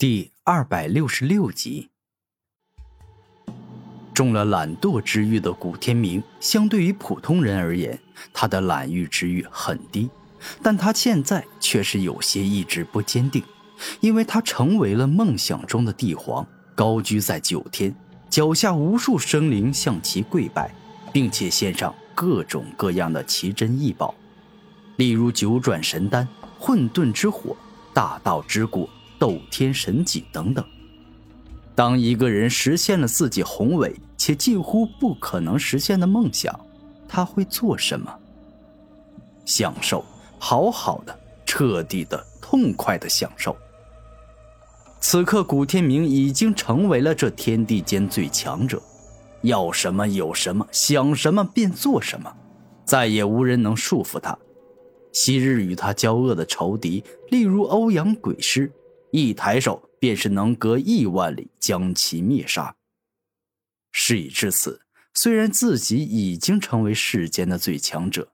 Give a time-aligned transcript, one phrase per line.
[0.00, 1.90] 第二百六十六集，
[4.14, 8.00] 中了懒惰之欲的古天明，相对于普通人而言，
[8.32, 10.08] 他的懒欲之欲很低，
[10.62, 13.44] 但他现在却是有些意志不坚定，
[14.00, 17.94] 因为他成为了梦想中的帝皇，高居在九天，
[18.30, 20.74] 脚下无数生灵向其跪拜，
[21.12, 24.14] 并且献上各种各样的奇珍异宝，
[24.96, 26.26] 例如九转神丹、
[26.58, 27.54] 混沌之火、
[27.92, 28.88] 大道之果。
[29.20, 30.64] 斗天神戟等等。
[31.74, 36.58] 当一个人实现了自己宏伟且近乎不可能实现的梦想，
[37.06, 38.12] 他会做什么？
[39.44, 40.04] 享受，
[40.38, 43.56] 好好的、彻底的、痛快的享受。
[45.00, 48.82] 此刻，古天明已经成为了这天地间最强者，
[49.42, 52.30] 要什么有什么，想什么便做什么，
[52.84, 54.36] 再也无人能束缚他。
[55.12, 58.70] 昔日与他交恶的仇敌，例如欧阳鬼师。
[59.12, 62.74] 一抬手便是能隔亿万里将其灭杀。
[63.92, 64.80] 事已至此，
[65.14, 68.28] 虽然自己已经成为世间的最强者，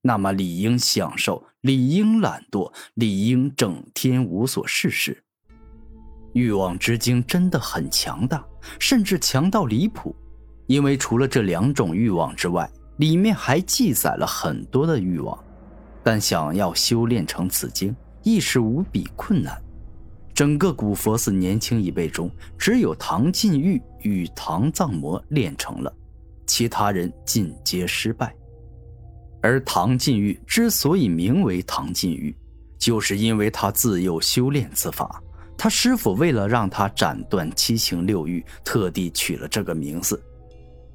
[0.00, 5.22] 那么理应享受，理应懒惰，理应整天无所事事。
[6.32, 8.42] 欲望之精真的很强大，
[8.80, 10.16] 甚至强到离谱。
[10.66, 15.38] 因为除了这两种欲望之外，里面还记载了很多的欲望，
[16.02, 19.62] 但想要修炼成此经，亦是无比困难。
[20.34, 25.94] 整个古佛寺年轻一辈中，只有唐晋玉与唐藏魔练成了，
[26.46, 28.34] 其他人尽皆失败。
[29.42, 32.34] 而唐晋玉之所以名为唐晋玉，
[32.78, 35.22] 就是因为他自幼修炼此法，
[35.58, 40.20] 他师傅为了让他斩断七情六欲，特地取了这个名字。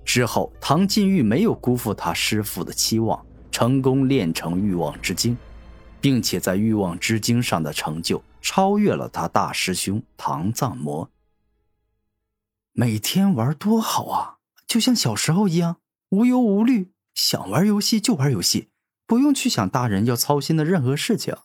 [0.04, 5.38] 之后，唐晋玉没有辜负他师傅的期望，成功练成欲望之精，
[6.02, 8.20] 并且在欲望之精上的成就。
[8.42, 11.10] 超越了他大师兄唐藏魔。
[12.74, 15.78] 每天玩多好啊，就像小时候一样，
[16.10, 18.70] 无忧无虑，想玩游戏就玩游戏，
[19.06, 21.36] 不用去想大人要操心的任何事情。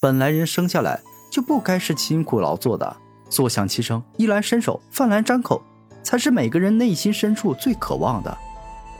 [0.00, 2.96] 本来人生下来就不该是辛苦劳作的，
[3.28, 5.62] 坐享其成，衣来伸手，饭来张口，
[6.02, 8.36] 才是每个人内心深处最渴望的，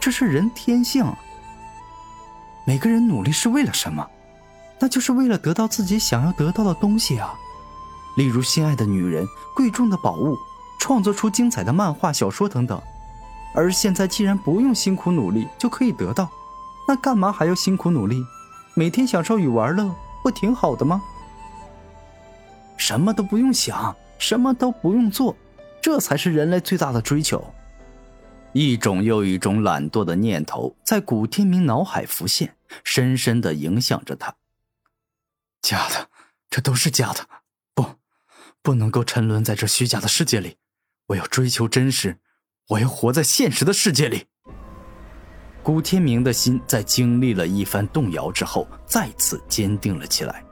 [0.00, 1.04] 这是人天性。
[2.66, 4.08] 每个人努力是为了什么？
[4.80, 7.34] 那就是为了得到自己想要得到的东西啊，
[8.16, 10.36] 例如心爱的女人、贵重的宝物、
[10.78, 12.80] 创作出精彩的漫画、小说等等。
[13.54, 16.30] 而现在既然不用辛苦努力就可以得到，
[16.88, 18.24] 那干嘛还要辛苦努力？
[18.74, 21.02] 每天享受与玩乐，不挺好的吗？
[22.76, 25.36] 什么都不用想，什么都不用做，
[25.82, 27.44] 这才是人类最大的追求。
[28.52, 34.34] 一种又一种懒惰的念头在古天明脑海浮现，深深的影响着他。
[35.62, 36.08] 假的，
[36.48, 37.28] 这都是假的，
[37.74, 37.84] 不，
[38.62, 40.56] 不能够沉沦在这虚假的世界里。
[41.08, 42.18] 我要追求真实，
[42.68, 44.26] 我要活在现实的世界里。
[45.62, 50.42] 古天明的心在经历了一番动摇之后，再次坚定了起来。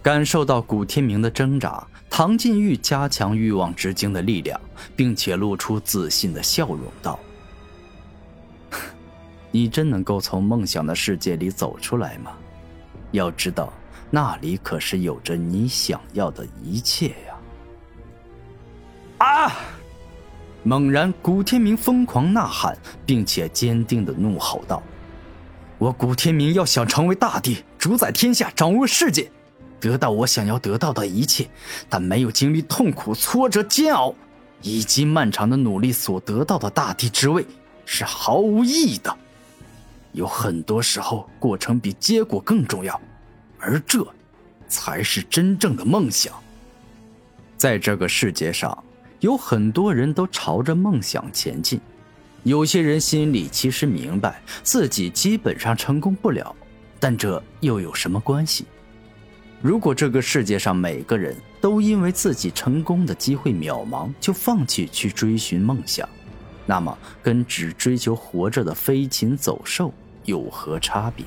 [0.00, 4.58] 感受到古天明的挣扎，唐晋玉加强欲望之精的力量，
[4.94, 7.18] 并且露出自信的笑容道
[9.50, 12.32] ：“你真能够从梦想的世界里走出来吗？
[13.10, 13.72] 要知道。”
[14.10, 17.36] 那里可是有着你想要的一切呀！
[19.18, 19.52] 啊！
[20.62, 24.82] 猛然，古天明疯狂呐喊，并且坚定的怒吼道
[25.78, 29.30] ：“我古天明要想成为大帝，主宰天下，掌握世界，
[29.78, 31.48] 得到我想要得到的一切，
[31.88, 34.12] 但没有经历痛苦、挫折、煎熬，
[34.60, 37.46] 以及漫长的努力所得到的大帝之位，
[37.84, 39.16] 是毫无意义的。
[40.12, 43.00] 有很多时候，过程比结果更重要。”
[43.58, 44.06] 而这，
[44.68, 46.32] 才是真正的梦想。
[47.56, 48.84] 在这个世界上，
[49.20, 51.80] 有很多人都朝着梦想前进。
[52.42, 56.54] 有些人心里其实明白自己基本上成功不了，
[57.00, 58.66] 但这又有什么关系？
[59.62, 66.08] 如果这个世界上每个人都因为自己成功的机会渺茫就放弃去追寻梦想，
[66.66, 69.92] 那么跟只追求活着的飞禽走兽
[70.24, 71.24] 有何差别？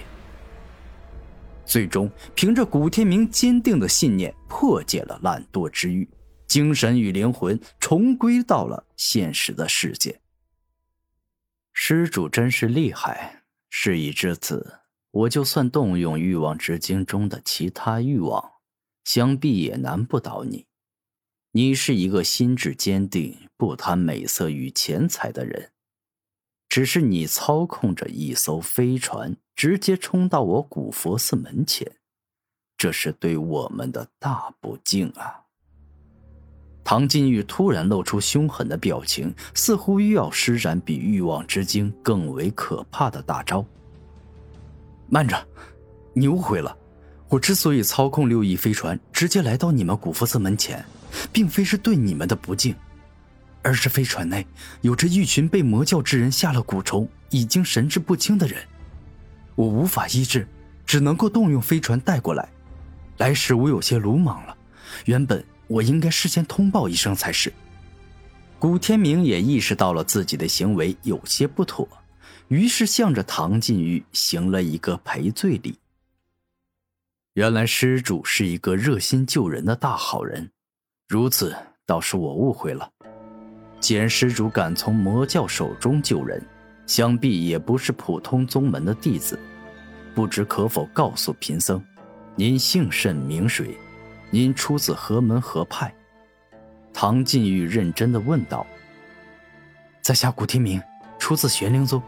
[1.69, 6.09] 最终，凭着古天明坚定的信念，破解了懒惰之欲，
[6.47, 10.19] 精神与灵魂重归到了现实的世界。
[11.71, 13.43] 施主真是厉害！
[13.69, 14.79] 事已至此，
[15.11, 18.53] 我就算动用欲望之精中的其他欲望，
[19.03, 20.65] 想必也难不倒你。
[21.51, 25.71] 你是一个心智坚定、不贪美色与钱财的人。
[26.69, 31.91] 只是你操控着一艘飞船，直接冲到我古佛寺门前，
[32.77, 35.41] 这是对我们的大不敬啊！
[36.83, 43.65] 唐金玉突然露出凶狠的表情，似乎又要施展比欲望之精更为可怕的大招。
[45.07, 45.43] 慢着，
[46.13, 46.75] 你误会了。
[47.29, 50.83] 我之所以操控六翼飞船直接来到你们古佛寺门前，
[51.31, 52.75] 并非是对你们的不敬，
[53.69, 54.47] 而是飞船内
[54.81, 58.57] 有着一群被魔教之人下了蛊虫、已经神志不清的人，
[59.53, 60.47] 我无法医治，
[60.87, 62.49] 只能够动用飞船带过来。
[63.17, 64.57] 来时我有些鲁莽了，
[65.05, 67.53] 原本我应该事先通报一声才是。
[68.57, 71.87] 古天明也意识到了自己的行为有些不妥，
[72.47, 75.77] 于是向着唐晋玉行了一个赔罪礼。
[77.35, 80.49] 原来施主是一个热心救人的大好人，
[81.07, 81.55] 如此
[81.85, 82.89] 倒是我误会了。
[83.79, 86.41] 既然施主敢从魔教手中救人，
[86.85, 89.39] 想必也不是普通宗门的弟子。
[90.13, 91.81] 不知可否告诉贫僧，
[92.35, 93.77] 您姓甚名谁？
[94.31, 95.93] 您出自何门何派？
[96.93, 98.65] 唐晋玉认真的问道。
[100.01, 100.81] 在下古天明，
[101.17, 102.01] 出自玄灵宗。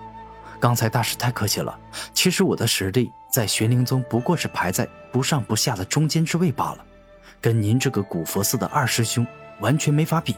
[0.59, 1.79] 刚才大师太客气了，
[2.13, 6.85] 其实我的实力在玄灵宗不过是排在不上不下的中间之位罢了，
[7.39, 9.25] 跟您这个古佛寺的二师兄
[9.59, 10.35] 完全没法比。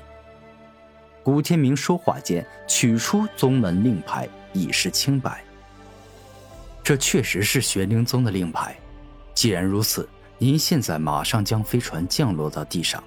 [1.23, 5.41] 古天明说话间取出宗门令牌，以示清白。
[6.83, 8.75] 这确实是玄灵宗的令牌。
[9.33, 13.01] 既然如此，您现在马上将飞船降落到地上，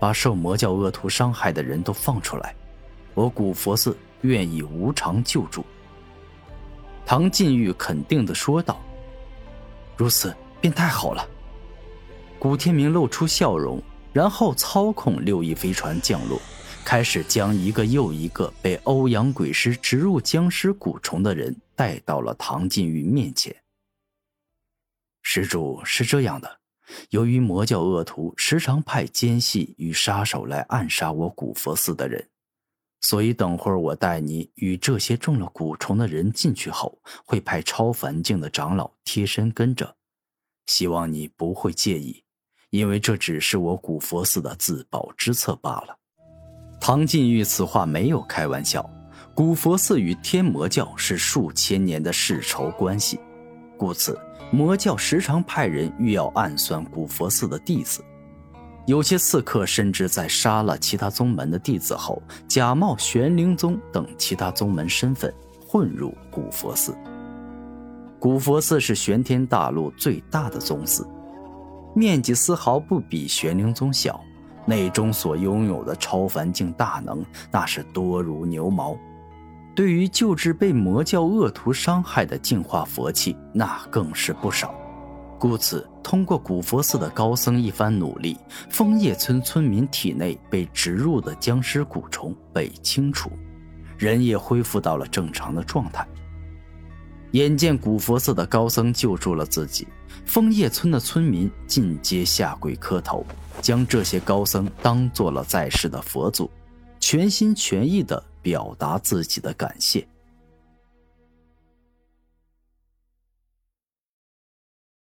[0.00, 2.54] 把受魔教恶徒伤害的人都放出来，
[3.12, 5.62] 我古佛寺愿意无偿救助。
[7.04, 8.80] 唐晋玉肯定的说道
[9.94, 11.28] ：“如此便太好了。”
[12.40, 13.82] 古天明露出笑容，
[14.12, 16.40] 然后操控六翼飞船降落，
[16.90, 23.54] 开始将一个又一个被欧阳鬼师植入僵尸蛊虫的人带到了唐晋玉面前。
[25.20, 26.60] 施主是这样的，
[27.10, 32.26] 由于魔教恶徒时常派奸细与杀手来暗杀我古佛寺的人。
[33.02, 39.94] 所以，等会儿我带你与这些中了蛊虫的人进去后，会派超凡境的长老贴身跟着，
[40.64, 42.24] 希望你不会介意，
[42.70, 45.97] 因为这只是我古佛寺的自保之策罢了。
[46.80, 48.88] 唐晋玉此话没有开玩笑，
[49.34, 53.18] 古佛寺与天魔教是数千年的世仇关系，
[53.76, 54.18] 故此
[54.50, 58.02] 魔教时常派人欲要暗算古佛寺的弟子。
[58.86, 65.32] 有些刺客甚至在杀了其他宗门的弟子后，假冒玄灵宗等其他宗门身份，
[65.66, 66.96] 混入古佛寺。
[68.18, 71.06] 古佛寺是玄天大陆最大的宗寺，
[71.94, 74.18] 面积丝毫不比玄灵宗小，
[74.68, 78.94] 内中所拥有的超凡境大能，那是多如牛毛。
[79.74, 84.74] 对于救治被魔教恶徒伤害的净化佛器，那更是不少。
[85.38, 88.36] 故此，通过古佛寺的高僧一番努力，
[88.68, 93.30] 枫叶村村民体内被植入的僵尸蛊虫被清除，
[93.96, 96.06] 人也恢复到了正常的状态。
[97.32, 99.86] 眼见古佛寺的高僧救助了自己，
[100.24, 103.24] 枫叶村的村民进阶下跪磕头，
[103.60, 106.50] 将这些高僧当做了在世的佛祖，
[106.98, 110.06] 全心全意地表达自己的感谢。